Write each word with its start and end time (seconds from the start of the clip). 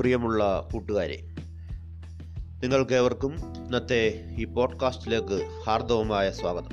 പ്രിയമുള്ള 0.00 0.68
കൂട്ടുകാരെ 0.72 1.34
നിങ്ങൾക്കേവർക്കും 2.62 3.34
ഇന്നത്തെ 3.34 4.24
ഈ 4.38 4.44
പോഡ്കാസ്റ്റിലേക്ക് 4.44 5.48
ഹാർദവമായ 5.66 6.30
സ്വാഗതം. 6.30 6.70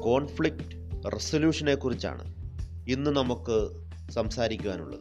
കോൺഫ്ലിക്റ്റ് 0.00 0.76
റെസൊല്യൂഷനെ 1.12 1.74
കുറിച്ചാണ് 1.74 2.34
ഇന്ന് 2.88 3.10
നമുക്ക് 3.10 3.70
സംസാരിക്കുവാനുള്ളത്. 4.10 5.00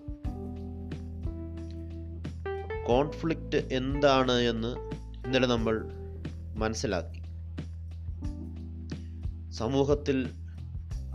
കോൺഫ്ലിക്റ്റ് 2.88 3.74
എന്താണ് 3.74 4.32
എന്ന് 4.32 4.68
ഇന്നലെ 5.26 5.48
നമ്മൾ 5.48 5.92
മനസ്സിലാക്കി. 6.58 7.22
സമൂഹത്തിൽ 9.52 10.30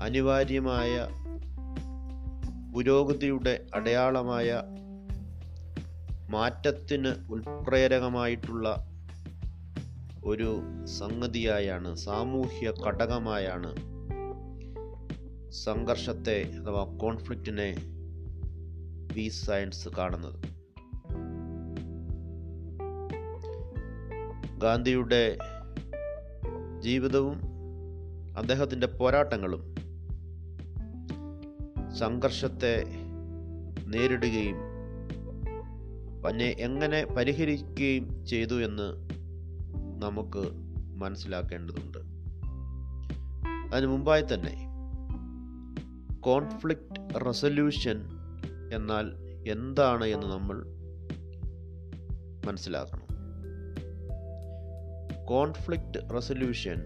അനിവാര്യമായ 0.01 1.07
പുരോഗതിയുടെ 2.75 3.67
അടയാളമായ 3.75 4.63
മാറ്റത്തിന് 6.31 7.33
ഉൽപ്രേരകമായിട്ടുള്ള 7.33 8.87
ഒരു 10.25 10.63
സംഗതിയായാണ് 10.87 11.97
സാമൂഹ്യ 11.97 12.73
ഘടകമായാണ് 12.87 13.71
സംഘർഷത്തെ 15.53 16.43
അഥവാ 16.43 16.85
കോൺഫ്ലിക്റ്റിനെ 16.85 17.77
പീസ് 19.15 19.47
സയൻസ് 19.47 19.89
കാണുന്നത്. 19.89 20.57
ഗാന്ധിയുടെ 24.59 25.39
ജീവിതവും 26.81 27.41
അദ്ദേഹത്തിന്റെ 28.37 28.87
പോരാട്ടങ്ങളും 28.87 29.77
സംഘർഷത്തെ 31.95 32.85
നേരിടുകയും 33.87 34.66
പിന്നെ 36.27 36.45
എങ്ങനെ 36.45 37.07
പരിഹരിക്കുകയും 37.07 38.27
ചെയ്തു 38.27 38.65
എന്ന് 38.65 39.09
നമുക്ക് 40.03 40.51
മനസ്സിലാക്കേണ്ടതുണ്ട്. 40.97 41.99
അതിനു 43.75 43.87
മുമ്പായി 43.87 44.23
തന്നെ 44.23 44.67
കോൺഫ്ലിക്റ്റ് 46.21 47.27
റെസൊല്യൂഷൻ 47.27 48.03
എന്നാൽ 48.73 49.13
എന്താണ് 49.49 50.05
എന്ന് 50.05 50.27
നമ്മൾ 50.27 50.65
മനസ്സിലാക്കണം. 52.47 53.07
കോൺഫ്ലിക്റ്റ് 55.27 56.15
റെസൊല്യൂഷൻ 56.15 56.77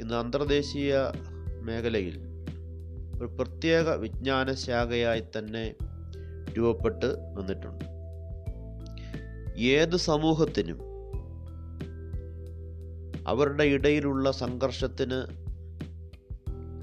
ഇന്ന് 0.00 0.14
അന്തർദേശീയ 0.14 0.94
മേഖലയിൽ 1.62 2.20
ഒരു 3.18 3.26
പ്രത്യേക 3.26 3.90
വിജ്ഞാന 3.90 4.52
ശാഖയായി 4.52 5.22
തന്നെ 5.38 5.74
രൂപപ്പെട്ട് 6.58 7.36
നിന്നിട്ടുണ്ട് 7.38 7.89
ഏത് 9.60 9.96
സമൂഹത്തിനും 9.96 10.78
അവരുടെ 13.28 13.64
ഇടയിലുള്ള 13.64 14.30
സംഘർഷത്തിന് 14.30 15.22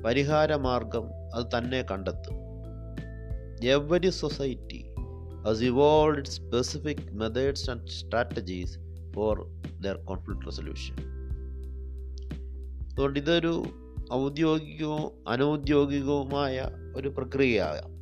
പരിഹാരമാർഗം 0.04 1.10
അത് 1.36 1.46
തന്നെ 1.58 1.82
കണ്ടെത്തും 1.82 2.34
every 3.66 4.10
society 4.10 4.88
has 5.48 5.64
evolved 5.64 6.26
specific 6.26 7.12
methods 7.12 7.70
and 7.70 7.88
strategies 7.88 8.78
for 9.16 9.58
their 9.78 9.98
conflict 9.98 10.40
resolution. 10.40 11.02
അതുകൊണ്ട് 12.92 13.20
ഇതൊരു 13.20 13.66
ഔദ്യോഗികവും 14.14 15.12
അനൗദ്യോഗികവുമായ 15.28 16.70
ഒരു 16.96 17.08
പ്രക്രിയയാകാം 17.08 17.97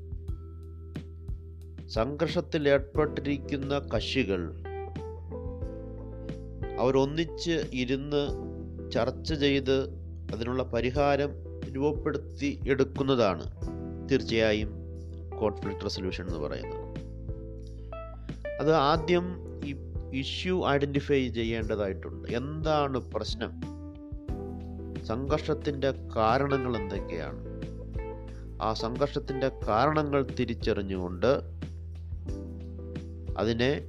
സംഘർഷത്തിൽ 1.89 2.69
ഏർപ്പെട്ടിരിക്കുന്ന 2.69 3.79
കക്ഷികൾ 3.96 4.56
അവരൊന്നിച്ച് 6.79 7.51
ഇരുന്ന് 7.73 8.28
ചർച്ച 8.91 9.34
ചെയ്ത് 9.34 9.90
അതിനുള്ള 10.34 10.63
പരിഹാരം 10.63 11.29
രൂപപ്പെടുത്തി 11.75 12.59
എടുക്കുന്നതാണ് 12.68 13.51
തീർച്ചയായും 14.09 14.75
കോൺഫ്ലിക്ട് 15.40 15.84
റെസൊല്യൂഷൻ 15.84 16.28
എന്ന് 16.28 16.40
പറയുന്നത്. 16.40 16.95
അത് 18.62 18.74
ആദ്യം 18.74 19.24
ഇഷ്യൂ 20.13 20.68
ഐഡന്റിഫൈ 20.68 21.28
ചെയ്യേണ്ടതായിട്ടുണ്ട്. 21.28 22.28
എന്താണ് 22.28 22.97
പ്രശ്നം? 22.97 23.62
സംഘർഷത്തിന്റെ 25.06 25.91
കാരണങ്ങൾ 25.91 26.78
എന്തൊക്കെയാണ്? 26.78 27.56
ആ 28.62 28.74
സംഘർഷത്തിന്റെ 28.74 29.51
കാരണങ്ങൾ 29.68 30.28
തിരിച്ചറിഞ്ഞുകൊണ്ട് 30.40 31.54
അതിനെ 33.38 33.81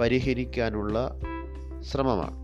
പരിഹരിക്കാനുള്ള 0.00 1.20
ശ്രമമാണ്. 1.80 2.42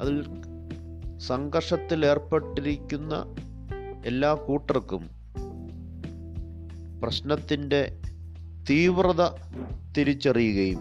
അതിൽ 0.00 0.40
സംഘർഷത്തിൽ 1.18 2.06
ഏർപ്പെട്ടിരിക്കുന്ന 2.06 3.34
എല്ലാ 4.06 4.34
കൂട്ടർക്കും 4.34 5.10
പ്രശ്നത്തിന്റെ 7.00 8.00
തീവ്രത 8.70 9.28
തിരിച്ചറിയുകയും 9.98 10.80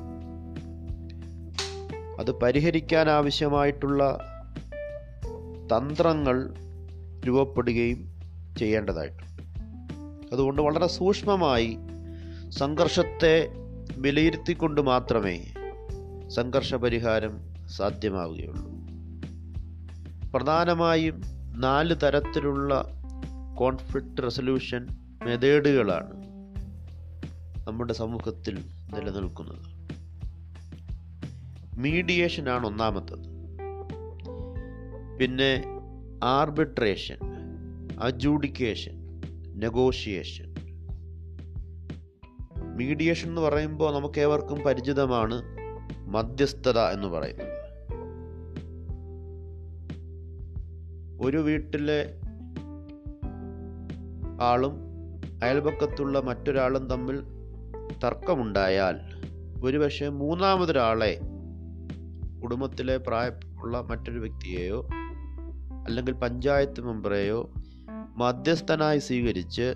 അത് 2.19 2.31
പരിഹരിക്കാനാവശ്യമായിട്ടുള്ള 2.31 4.17
തന്ത്രങ്ങൾ 5.65 6.53
രൂപപ്പെടുകയും 7.27 8.21
ചെയ്യേണ്ടതായിട്ടുണ്ട്. 8.57 9.43
അതുകൊണ്ട് 10.33 10.61
വളരെ 10.61 10.87
സൂക്ഷ്മമായി 10.87 11.77
സംഘർഷത്തെ 12.51 13.49
വിലയിരുത്തിക്കൊണ്ട് 13.97 14.81
മാത്രമേ 14.81 15.45
സംഘർഷ 16.27 16.75
പരിഹാരം 16.75 17.39
സാധ്യമാവുകയുള്ളൂ. 17.67 18.71
പ്രധാനമായും 20.31 21.21
നാല് 21.55 21.95
തരത്തിലുള്ള 22.03 22.87
കോൺഫ്ലിക്റ്റ് 23.57 24.23
റെസൊല്യൂഷൻ 24.23 24.87
മെത്തേഡുകളാണ് 25.25 26.23
നമ്മുടെ 27.67 27.93
സമൂഹത്തിൽ 27.93 28.55
നിലനിൽക്കുന്നത്. 28.93 29.79
മീഡിയേഷനാണ് 31.79 32.67
ഒന്നാമത്തത്. 32.67 33.39
പിന്നെ 35.19 35.63
ആർബിട്രേഷൻ 36.23 37.17
അജൂഡിക്കേഷൻ 38.01 38.91
നെഗോഷിയേഷൻ 39.55 40.48
മീഡിയേഷൻ 42.79 43.29
എന്ന് 43.29 43.41
പറയുമ്പോൾ 43.41 43.93
നമുക്ക് 43.93 44.19
ഏവർക്കും 44.19 44.59
പരിചിതമാണ് 44.59 45.41
മധ്യസ്ഥത 46.07 46.79
എന്ന് 46.79 47.07
പറയുന്നത്. 47.07 47.47
ഒരു 51.21 51.37
വീട്ടിലെ 51.37 52.13
ആളും 54.41 54.71
അയൽപക്കത്തുള്ള 55.43 56.19
മറ്റൊരാളും 56.19 56.89
തമ്മിൽ 56.89 57.21
തർക്കമുണ്ടായാൽ 58.03 58.95
ഒരുപക്ഷെ 59.63 60.09
മൂന്നാമതൊരാളെ 60.09 61.19
കുടുംബത്തിലെ 62.43 62.97
പ്രായമുള്ള 62.97 63.81
മറ്റൊരു 63.81 64.19
വ്യക്തിയെയോ 64.19 64.87
അല്ലെങ്കിൽ 65.85 66.13
പഞ്ചായത്ത് 66.13 66.81
മെമ്പറെയോ 66.81 67.49
മധ്യസ്ഥനായി 68.15 68.99
സ്വീകരിച്ച് 68.99 69.73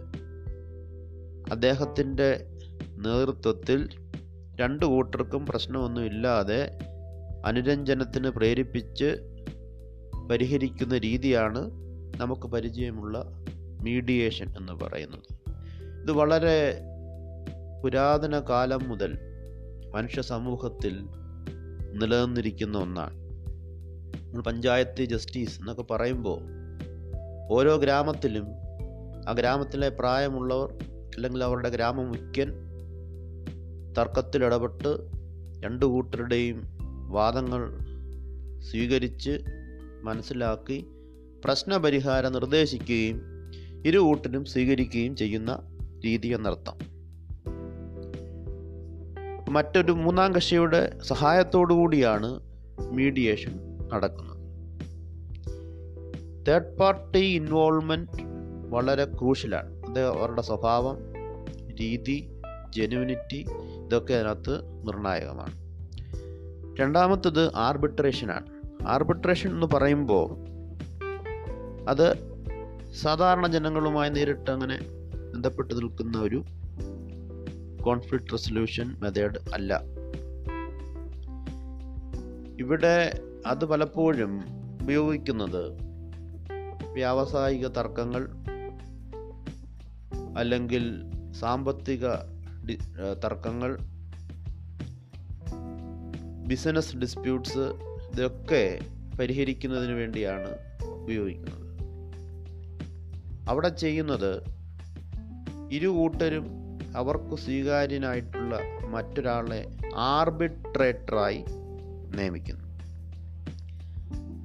അദ്ദേഹത്തിന്റെ 1.52 2.53
നേതൃത്വത്തിൽ 2.82 3.90
രണ്ടു 4.56 4.86
കൂട്ടർക്കും 4.86 5.46
പ്രശ്നമൊന്നുമില്ലാതെ 5.46 6.78
അനുരഞ്ജനത്തിന് 7.46 8.28
പ്രേരിപ്പിച്ച് 8.28 9.16
പരിഹരിക്കുന്ന 10.32 10.98
രീതിയാണ് 10.98 11.72
നമുക്ക് 12.18 12.48
പരിചയമുള്ള 12.48 13.26
മീഡിയേഷൻ 13.84 14.54
എന്ന് 14.58 14.74
പറയുന്നത്. 14.74 15.50
ഇത് 16.02 16.12
വളരെ 16.12 16.82
പുരാതന 17.84 18.40
കാലം 18.40 18.90
മുതൽ 18.90 19.18
മനുഷ്യ 19.94 20.22
സമൂഹത്തിൽ 20.22 21.00
നിലനിന്നിരിക്കുന്ന 21.94 22.78
ഒന്നാണ്. 22.78 23.24
നമ്മൾ 24.28 24.42
പഞ്ചായത്ത് 24.42 25.04
ജസ്റ്റിസ് 25.04 25.60
എന്നൊക്കെ 25.60 25.84
പറയുമ്പോൾ 25.84 26.40
ഓരോ 27.54 27.76
ഗ്രാമത്തിലും 27.76 28.48
ആ 29.30 29.32
ഗ്രാമത്തിലെ 29.32 29.90
പ്രായമുള്ളവർ 29.90 30.74
അല്ലെങ്കിൽ 31.16 31.44
അവരുടെ 31.44 31.70
ഗ്രാമമുഖ്യൻ 31.70 32.54
തർക്കത്തിലിടപെട്ട് 33.98 34.98
രണ്ടു 35.64 35.86
കൂട്ടരുടെയും 35.86 36.64
വാദങ്ങൾ 37.10 37.78
സ്വീകരിച്ച് 38.60 39.40
മനസ്സിലാക്കി 40.02 40.86
പ്രശ്നപരിഹാരം 41.46 42.34
നിർദ്ദേശിക്കുകയും 42.34 43.22
ഇരു 43.86 43.98
കൂട്ടരും 43.98 44.46
സ്വീകരിക്കുകയും 44.46 45.16
ചെയ്യുന്ന 45.16 45.60
രീതി 46.06 46.28
എന്നർത്ഥം. 46.28 46.94
മറ്റൊരു 49.54 49.92
മൂന്നാം 49.92 50.36
കക്ഷിയുടെ 50.36 51.00
സഹായത്തോടു 51.04 51.74
കൂടിയാണ് 51.74 52.40
മീഡിയേഷൻ 52.92 53.60
നടക്കുന്നത്. 53.94 54.34
തേർഡ് 56.48 56.78
പാർട്ടി 56.78 57.20
ഇൻവോൾവ്മെന്റ് 57.20 58.10
വളരെ 58.70 59.06
ക്രൂഷ്യലാണ് 59.06 59.83
അത് 59.94 60.18
അവരുടെ 60.18 60.42
സ്വഭാവം 60.42 60.98
രീതി 61.80 62.40
ജെനുവിനിറ്റി 62.76 63.46
ഇതൊക്കെ 63.86 64.14
അതിനകത്ത് 64.14 64.62
നിർണായകമാണ്. 64.88 65.54
രണ്ടാമത്തത് 66.80 67.56
ആർബിട്രേഷനാണ് 67.56 68.46
ആർബിട്രേഷൻ 68.88 69.50
എന്ന് 69.50 69.66
പറയുമ്പോൾ 69.66 70.38
അത് 71.90 72.14
സാധാരണ 72.94 73.48
ജനങ്ങളുമായി 73.48 74.10
നേരിട്ട് 74.10 74.52
അങ്ങനെ 74.52 74.80
ബന്ധപ്പെട്ട് 75.34 75.74
നിൽക്കുന്ന 75.74 76.18
ഒരു 76.18 76.44
കോൺഫ്ലിക്റ്റ് 77.84 78.32
റെസൊല്യൂഷൻ 78.32 78.96
മെത്തേഡ് 79.00 79.54
അല്ല. 79.54 79.82
ഇവിടെ 82.60 83.20
അത് 83.46 83.66
പലപ്പോഴും 83.66 84.42
ഉപയോഗിക്കുന്നത് 84.82 85.72
വ്യാവസായിക 86.94 87.68
തർക്കങ്ങൾ 87.68 88.28
അല്ലെങ്കിൽ 90.38 91.04
സാമ്പത്തിക 91.40 92.08
തർക്കങ്ങൾ 93.24 93.78
ബിസിനസ് 96.48 96.98
ഡിസ്പ്യൂട്ട്സ് 96.98 97.66
ഇതൊക്കെ 98.12 98.80
പരിഹരിക്കുന്നതിന് 99.20 99.92
വേണ്ടിയാണ് 99.92 100.58
ഉപയോഗിക്കുന്നത്. 100.86 101.64
അവിടെ 103.50 103.70
ചെയ്യുന്നത് 103.70 104.32
ഇരു 105.72 105.88
കൂട്ടരും 105.88 106.46
അവർക്ക് 106.96 107.36
സ്വീകാര്യനായിട്ടുള്ള 107.36 108.60
മറ്റൊരാളെ 108.90 109.78
ആർബിട്രേറ്ററായി 109.96 111.46
നിയമിക്കുന്നു. 112.16 112.64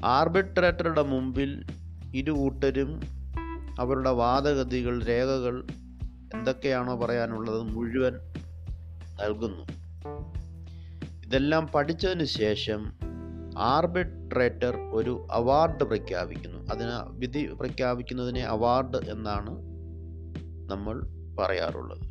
ആർബിട്രേറ്ററുടെ 0.04 1.02
മുമ്പിൽ 1.02 1.64
ഇരു 2.14 2.30
കൂട്ടരും 2.30 3.00
അവരുടെ 3.80 4.10
വാദഗതികൾ 4.10 5.02
രേഖകൾ 5.04 5.66
എന്തൊക്കെയാണോ 6.34 6.96
പറയാനുള്ളത് 6.96 7.62
മുഴുവൻ 7.62 8.12
നൽകുന്നു. 9.22 9.64
ഇതെല്ലാം 11.26 11.68
പഠിച്ചതിന് 11.74 12.24
ശേഷം 12.24 12.92
ആർബിട്രേറ്റർ 13.58 14.76
ഒരു 14.76 15.26
അവാർഡ് 15.30 15.84
പ്രഖ്യാപിക്കുന്നു. 15.84 16.58
അതിന് 16.58 17.18
വിധി 17.18 17.52
പ്രഖ്യാപിക്കുന്നതിനെ 17.60 18.40
അവാർഡ് 18.40 18.96
എന്നാണ് 18.96 19.50
നമ്മൾ 20.70 21.06
പറയാറുള്ളത്. 21.38 22.02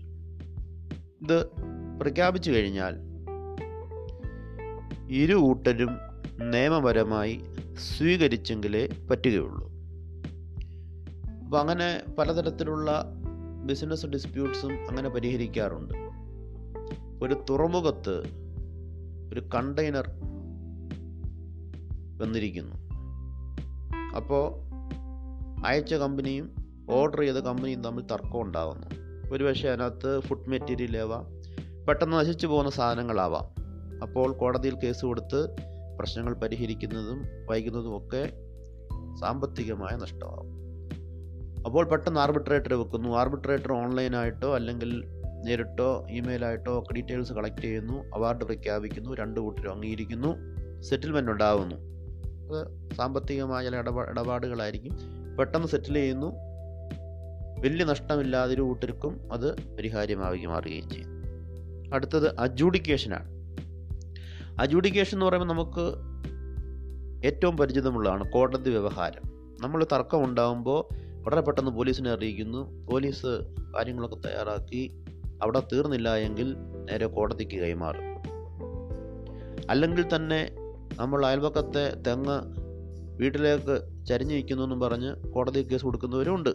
ഇത് 1.22 1.46
പ്രഖ്യാപിച്ചു 2.00 2.52
കഴിഞ്ഞാൽ 2.52 2.96
ഇരു 5.10 5.34
കൂട്ടരും 5.34 5.98
നിയമപരമായി 6.52 7.42
സ്വീകരിച്ചെങ്കിലേ 7.98 8.90
പറ്റുകയുള്ളൂ. 9.12 9.68
അപ്പം 11.44 11.60
അങ്ങനെ 11.60 12.02
പലതരത്തിലുള്ള 12.20 13.04
ബിസിനസ് 13.68 14.06
ഡിസ്പ്യൂട്ട്സും 14.06 14.72
അങ്ങനെ 14.72 15.10
പരിഹരിക്കാറുണ്ട്. 15.10 15.94
ഒരു 17.26 17.46
തുറമുഖത്ത് 17.50 18.18
ഒരു 19.34 19.40
കണ്ടെയ്നർ 19.56 20.10
വന്നിരിക്കുന്നു. 22.22 22.76
അപ്പോൾ 24.16 24.54
അയച്ച 25.68 25.94
കമ്പനിയും 25.94 26.56
ഓർഡർ 26.90 27.20
ചെയ്ത 27.20 27.36
കമ്പനിയും 27.36 27.84
തമ്മിൽ 27.84 28.04
തർക്കം 28.04 28.42
ഉണ്ടാകുന്നു 28.42 28.88
ഒരുപക്ഷെ 29.32 29.70
അതിനകത്ത് 29.70 30.20
ഫുഡ് 30.20 30.50
മെറ്റീരിയൽ 30.50 30.98
ആവാം 30.98 31.26
പെട്ടെന്ന് 31.86 32.18
നശിച്ചു 32.18 32.48
പോകുന്ന 32.48 32.70
സാധനങ്ങളാവാം. 32.70 33.46
അപ്പോൾ 34.02 34.34
കോടതിയിൽ 34.34 34.76
കേസ് 34.76 35.06
കൊടുത്ത് 35.06 35.56
പ്രശ്നങ്ങൾ 36.00 36.34
പരിഹരിക്കുന്നതും 36.34 37.22
വൈകുന്നതും 37.50 37.98
ഒക്കെ 37.98 38.30
സാമ്പത്തികമായ 39.22 39.96
നഷ്ടമാകും 39.96 40.67
അപ്പോൾ 41.68 41.86
പെട്ടെന്ന് 41.86 42.20
ആർബിട്രേറ്റർ 42.20 42.74
വെക്കുന്നു. 42.74 43.10
ആർബിട്രേറ്റർ 43.10 43.74
ഓൺലൈനായിട്ടോ 43.74 44.56
അല്ലെങ്കിൽ 44.56 45.06
നേരിട്ടോ 45.46 46.08
ഇമെയിലായിട്ടോ 46.10 46.80
ഒക്കെ 46.80 46.94
ഡീറ്റെയിൽസ് 46.94 47.34
കളക്ട് 47.34 47.62
ചെയ്യുന്നു. 47.62 48.04
അവാർഡ് 48.16 48.44
പ്രഖ്യാപിക്കുന്നു. 48.44 49.16
രണ്ട് 49.16 49.40
കൂട്ടരും 49.40 49.72
അംഗീകരിക്കുന്നു. 49.72 50.36
സെറ്റിൽമെന്റ് 50.82 51.32
ഉണ്ടാകുന്നു 51.32 51.76
അത് 51.76 52.94
സാമ്പത്തികമായ 52.94 53.64
ചില 53.64 53.76
ഇടപാ 53.76 54.04
ഇടപാടുകളായിരിക്കും. 54.04 54.98
പെട്ടെന്ന് 55.40 55.68
സെറ്റിൽ 55.68 55.94
ചെയ്യുന്നു. 55.94 56.28
വലിയ 57.64 57.86
നഷ്ടമില്ലാതെ 57.86 58.52
ഇരു 58.52 58.62
കൂട്ടർക്കും 58.62 59.34
അത് 59.34 59.56
പരിഹാര്യമാവുകയും 59.56 60.50
മാറുകയും 60.50 60.90
ചെയ്യും. 60.90 61.10
അടുത്തത് 61.94 62.40
അജൂഡിക്കേഷനാണ് 62.40 63.30
അജൂഡിക്കേഷൻ 64.62 65.16
എന്ന് 65.16 65.26
പറയുമ്പോൾ 65.26 65.54
നമുക്ക് 65.54 65.86
ഏറ്റവും 67.28 67.58
പരിചിതമുള്ളതാണ് 67.58 68.32
കോടതി 68.32 68.70
വ്യവഹാരം. 68.70 69.22
നമ്മൾ 69.62 69.84
തർക്കം 69.84 70.24
ഉണ്ടാകുമ്പോൾ 70.24 71.07
വളരെ 71.28 71.42
പെട്ടെന്ന് 71.42 71.72
പോലീസിനെ 71.72 72.10
അറിയിക്കുന്നു. 72.10 72.86
പോലീസ് 72.86 73.26
കാര്യങ്ങളൊക്കെ 73.76 74.16
തയ്യാറാക്കി. 74.16 75.04
അവിടെ 75.44 75.64
തീർന്നില്ല 75.74 76.16
എങ്കിൽ 76.16 76.56
നേരെ 76.92 77.08
കോടതിക്ക് 77.08 77.58
കൈമാറും. 77.58 78.02
അല്ലെങ്കിൽ 79.70 80.16
തന്നെ 80.16 80.50
നമ്മൾ 80.98 81.26
അയൽപക്കത്തെ 81.26 81.96
തെങ്ങ് 81.96 82.42
വീട്ടിലേക്ക് 83.20 84.06
ചരിഞ്ഞു 84.06 84.36
നിൽക്കുന്നു 84.36 84.64
എന്നും 84.64 84.80
പറഞ്ഞ് 84.80 85.32
കോടതി 85.32 85.62
കേസ് 85.62 85.84
കൊടുക്കുന്നവരും 85.84 86.36
ഉണ്ട്. 86.36 86.50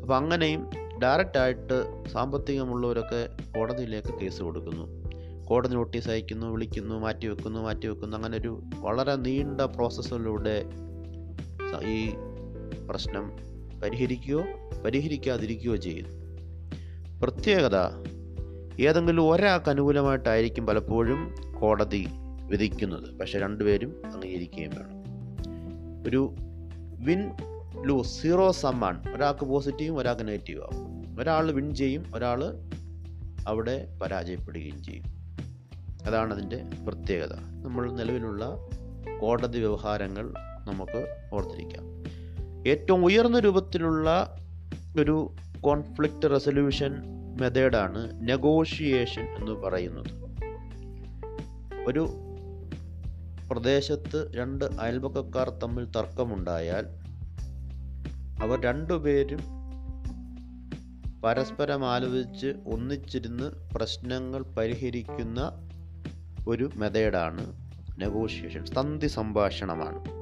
അപ്പം 0.00 0.16
അങ്ങനെയും 0.16 0.70
ഡയറക്റ്റായിട്ട് 1.02 2.08
സാമ്പത്തികമുള്ളവരൊക്കെ 2.08 3.28
കോടതിയിലേക്ക് 3.58 4.20
കേസ് 4.20 4.42
കൊടുക്കുന്നു. 4.42 5.04
കോടതി 5.44 5.74
നോട്ടീസ് 5.74 6.10
അയക്കുന്നു 6.10 6.46
വിളിക്കുന്നു 6.46 6.94
മാറ്റി 6.94 7.26
വെക്കുന്നു 7.26 7.60
മാറ്റി 7.60 7.86
വെക്കുന്നു 7.86 8.16
അങ്ങനെ 8.16 8.38
ഒരു 8.38 8.62
വളരെ 8.78 9.16
നീണ്ട 9.16 9.60
പ്രോസസ്സിലൂടെ 9.60 10.64
ഈ 11.86 12.10
പ്രശ്നം 12.88 13.32
പരിഹരിക്കുകയോ 13.80 14.44
പരിഹരിക്കാതിരിക്കുകയോ 14.84 15.76
ചെയ്യുന്നു. 15.76 16.18
പ്രത്യേകത 17.20 17.76
ഏതെങ്കിലും 18.80 19.30
ഒരാൾക്ക് 19.30 19.70
അനുകൂലമായിട്ടായിരിക്കും 19.70 20.66
പലപ്പോഴും 20.66 21.34
കോടതി 21.60 22.08
വിധിക്കുന്നത്. 22.46 23.18
പക്ഷെ 23.18 23.38
രണ്ടുപേരും 23.38 24.02
അംഗീകരിക്കുകയും 24.12 24.70
വേണം. 24.70 24.98
ഒരു 26.08 26.34
വിൻ 27.04 27.30
ലൂസ് 27.84 28.22
സീറോ 28.22 28.52
സമ്മാൻ 28.52 29.02
ഒരാൾക്ക് 29.14 29.44
പോസിറ്റീവും 29.44 29.98
ഒരാൾക്ക് 29.98 30.28
നെഗറ്റീവും 30.28 30.64
ആവും. 30.64 31.20
ഒരാൾ 31.20 31.50
വിൻ 31.50 31.74
ചെയ്യും 31.74 32.04
ഒരാൾ 32.14 32.44
അവിടെ 33.48 33.98
പരാജയപ്പെടുകയും 34.02 34.82
ചെയ്യും. 34.82 35.04
അതാണ് 36.06 36.34
അതിന്റെ 36.34 36.62
പ്രത്യേകത. 36.88 37.32
നമ്മൾ 37.34 37.92
നിലവിലുള്ള 37.92 38.56
കോടതി 39.20 39.58
വ്യവഹാരങ്ങൾ 39.58 40.34
നമുക്ക് 40.66 41.28
ഓർത്തിരിക്കാം. 41.32 41.97
ഏറ്റവും 42.66 43.04
ഉയർന്ന 43.04 43.38
രൂപത്തിലുള്ള 43.38 44.36
ഒരു 45.00 45.36
കോൺഫ്ലിക്റ്റ് 45.60 46.30
റെസൊല്യൂഷൻ 46.30 47.02
മെത്തേഡാണ് 47.40 48.28
നെഗോഷിയേഷൻ 48.28 49.22
എന്ന് 49.22 49.52
പറയുന്നത്. 49.52 50.28
ഒരു 51.86 52.08
പ്രദേശത്ത് 53.50 54.32
രണ്ട് 54.34 54.64
അയൽപക്കക്കാർ 54.64 55.48
തമ്മിൽ 55.48 55.84
തർക്കമുണ്ടായാൽ 55.84 56.86
അവർ 58.42 58.60
രണ്ടുപേരും 58.60 59.58
പരസ്പരം 61.24 61.86
ആലോചിച്ച് 61.86 62.46
ഒന്നിച്ചിരുന്ന് 62.66 63.74
പ്രശ്നങ്ങൾ 63.74 64.42
പരിഹരിക്കുന്ന 64.42 65.68
ഒരു 66.48 66.70
മെത്തേഡാണ് 66.76 67.52
നെഗോഷിയേഷൻ 68.00 68.64
സന്ധി 68.64 69.06
സംഭാഷണമാണ്. 69.06 70.17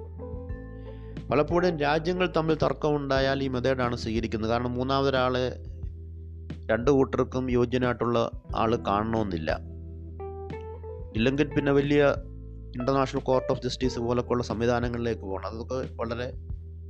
പലപ്പോഴും 1.30 1.78
രാജ്യങ്ങൾ 1.78 2.32
തമ്മിൽ 2.36 2.58
തർക്കമുണ്ടായാൽ 2.62 3.42
ഈ 3.42 3.48
മെത്തേഡാണ് 3.48 3.96
സ്വീകരിക്കുന്നത്. 3.96 4.50
കാരണം 4.50 4.74
മൂന്നാമതൊരാൾ 4.74 5.36
രണ്ട് 6.70 6.90
കൂട്ടർക്കും 6.90 7.50
യോജ്യനായിട്ടുള്ള 7.50 8.30
ആൾ 8.56 8.76
കാണണമെന്നില്ല. 8.76 9.58
ഇല്ലെങ്കിൽ 11.16 11.46
പിന്നെ 11.46 11.72
വലിയ 11.72 12.14
ഇന്റർനാഷണൽ 12.76 13.20
കോർട്ട് 13.20 13.52
ഓഫ് 13.52 13.62
ജസ്റ്റിസ് 13.62 13.98
പോലൊക്കെയുള്ള 13.98 14.42
സംവിധാനങ്ങളിലേക്ക് 14.42 15.22
പോകണം. 15.22 15.46
അതൊക്കെ 15.46 15.94
വളരെ 15.94 16.32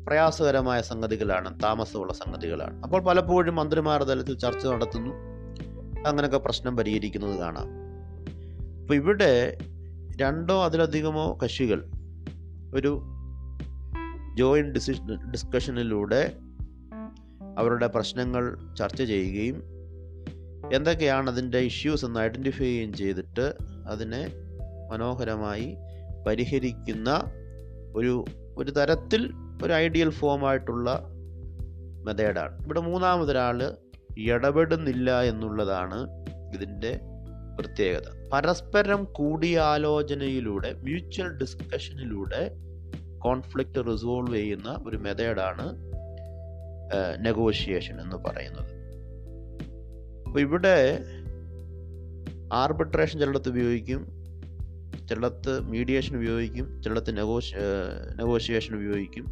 പ്രയാസകരമായ 0.07 0.81
സംഗതികളാണ് 0.81 1.63
താമസമുള്ള 1.63 2.13
സംഗതികളാണ്. 2.13 2.83
അപ്പോൾ 2.83 3.01
പലപ്പോഴും 3.03 3.57
മന്ത്രിമാരുടെ 3.57 4.09
തലത്തിൽ 4.09 4.39
ചർച്ച 4.39 4.67
നടത്തുന്നു. 4.67 5.15
അങ്ങനെയൊക്കെ 6.07 6.39
പ്രശ്നം 6.39 6.77
പരിഹരിക്കുന്നത് 6.77 7.39
കാണാം. 7.39 7.67
അപ്പോൾ 8.81 8.95
ഇവിടെ 8.95 9.59
രണ്ടോ 10.21 10.65
അതിലധികമോ 10.65 11.39
കക്ഷികൾ 11.43 11.85
ഒരു 12.75 13.16
ജോയിന്റ് 14.39 14.73
ഡിസിഷൻ 14.73 15.07
ഡിസ്കഷനിലൂടെ 15.31 16.21
അവരുടെ 17.59 17.87
പ്രശ്നങ്ങൾ 17.87 18.45
ചർച്ച 18.77 19.03
ചെയ്യുകയും 19.03 19.59
എന്തൊക്കെയാണ് 20.73 21.31
അതിന്റെ 21.31 21.59
ഇഷ്യൂസ് 21.59 22.05
എന്ന് 22.05 22.21
ഐഡന്റിഫൈ 22.21 22.65
ചെയ്യുകയും 22.65 22.93
ചെയ്തിട്ട് 22.93 23.47
അതിനെ 23.89 24.23
മനോഹരമായി 24.91 25.69
പരിഹരിക്കുന്ന 26.27 27.11
ഒരു 27.95 28.25
ഒരു 28.57 28.71
തരത്തിൽ 28.71 29.23
ഒരു 29.65 29.73
ഐഡിയൽ 29.73 30.11
ഫോമായിട്ടുള്ള 30.11 30.89
മെത്തേഡാണ് 32.03 32.65
ഇവിടെ 32.65 32.81
മൂന്നാമതൊരാൾ 32.81 33.59
ഇടപെടുന്നില്ല 34.17 35.23
എന്നുള്ളതാണ് 35.23 35.99
ഇതിന്റെ 36.55 36.93
പ്രത്യേകത. 37.59 38.31
പരസ്പരം 38.33 39.05
കൂടിയാലോചനയിലൂടെ 39.13 40.73
മ്യൂച്വൽ 40.83 41.29
ഡിസ്കഷനിലൂടെ 41.37 42.43
കോൺഫ്ലിക്റ്റ് 43.27 43.81
റിസോൾവ് 43.93 44.35
ചെയ്യുന്ന 44.37 44.71
ഒരു 44.87 44.97
മെത്തേഡാണ് 44.97 45.67
നെഗോഷിയേഷൻ 47.27 48.01
എന്ന് 48.01 48.17
പറയുന്നത്. 48.17 48.73
അപ്പോൾ 50.27 50.41
ഇവിടെ 50.41 50.77
ആർബിട്രേഷൻ 52.53 53.17
ചിലടത്ത് 53.21 53.49
ഉപയോഗിക്കും 53.49 54.03
ചിലടത്ത് 55.09 55.53
മീഡിയേഷൻ 55.73 56.13
ഉപയോഗിക്കും 56.17 56.67
ചിലടത്ത് 56.83 57.13
നെഗോഷി 57.17 57.53
നെഗോഷിയേഷൻ 58.17 58.73
ഉപയോഗിക്കും. 58.77 59.27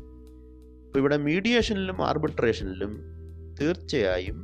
അപ്പോൾ 0.87 0.99
ഇവിടെ 0.99 1.17
മീഡിയേഷനിലും 1.29 1.99
ആർബിട്രേഷനിലും 2.09 2.93
തീർച്ചയായും 3.61 4.39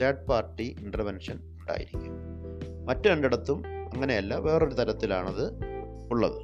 തേർഡ് 0.00 0.24
പാർട്ടി 0.26 0.66
ഇന്റർവെൻഷൻ 0.80 1.36
ഉണ്ടായിരിക്കും. 1.60 2.14
മറ്റു 2.88 3.06
രണ്ടിടത്തും 3.08 3.58
അങ്ങനെയല്ല 3.94 4.34
വേറൊരു 4.46 4.74
തരത്തിലാണത് 4.74 5.44
ഉള്ളത്. 6.10 6.40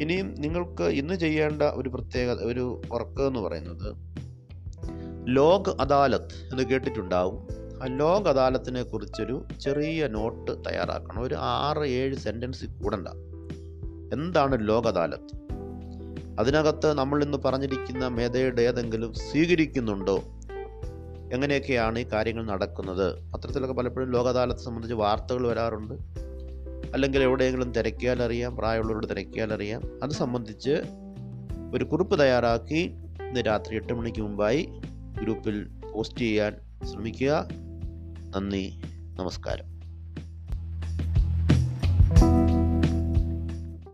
ഇനിയും 0.00 0.34
നിങ്ങൾക്ക് 0.34 0.82
ഇന്ന് 0.82 1.14
ചെയ്യേണ്ട 1.14 1.62
ഒരു 1.62 1.88
പ്രത്യേക 1.88 2.30
ഒരു 2.30 2.80
വർക്ക് 2.90 3.22
എന്ന് 3.22 3.40
പറയുന്നത് 3.40 3.96
ലോക് 5.28 5.70
അദാലത്ത് 5.80 6.48
എന്ന് 6.52 6.62
കേട്ടിട്ടുണ്ടാവും. 6.62 7.48
ആ 7.82 7.86
ലോക് 7.86 8.28
അദാലത്തിനെ 8.28 8.82
കുറിച്ചൊരു 8.82 9.44
ചെറിയ 9.60 10.06
നോട്ട് 10.06 10.50
തയ്യാറാക്കണം. 10.50 11.22
ഒരു 11.22 11.34
ആറ് 11.34 11.86
ഏഴ് 11.86 12.16
സെന്റൻസ് 12.16 12.64
കൂടണ്ട. 12.64 13.08
എന്താണ് 14.12 14.68
ലോക് 14.68 14.84
അദാലത്ത്? 14.84 15.46
അതിനകത്ത് 16.40 16.94
നമ്മൾ 16.94 17.24
ഇന്ന് 17.24 17.38
പറഞ്ഞിരിക്കുന്ന 17.44 18.08
മേധയുടെ 18.08 18.62
ഏതെങ്കിലും 18.62 19.14
സ്വീകരിക്കുന്നുണ്ടോ? 19.14 20.20
എങ്ങനെയൊക്കെയാണ് 21.32 21.98
ഈ 21.98 22.02
കാര്യങ്ങൾ 22.02 22.46
നടക്കുന്നത്? 22.46 23.32
പത്രത്തിലൊക്കെ 23.32 23.74
പലപ്പോഴും 23.74 24.10
ലോക 24.10 24.28
അദാലത്ത് 24.28 24.60
സംബന്ധിച്ച് 24.60 24.94
വാർത്തകൾ 24.94 25.46
വരാറുണ്ട്. 25.46 26.25
അല്ലെങ്കിൽ 26.94 27.22
എവിടെയെങ്കിലും 27.22 27.72
തിരക്കിയാൽ 27.72 28.22
അറിയാം 28.22 28.56
പ്രായമുള്ളവരോട് 28.56 29.06
തിരക്കിയാൽ 29.06 29.52
അറിയാം. 29.52 29.82
അത് 30.02 30.10
സംബന്ധിച്ച് 30.10 30.82
ഒരു 31.74 31.84
കുറിപ്പ് 31.84 32.20
തയ്യാറാക്കി 32.20 32.94
ഇന്ന് 33.28 33.40
രാത്രി 33.40 33.76
എട്ട് 33.76 33.92
മണിക്ക് 33.92 34.22
മുമ്പായി 34.22 34.68
ഗ്രൂപ്പിൽ 35.22 35.68
പോസ്റ്റ് 35.92 36.18
ചെയ്യാൻ 36.18 36.56
ശ്രമിക്കുക. 36.84 37.48
നന്ദി 38.36 38.80
നമസ്കാരം. 39.18 39.75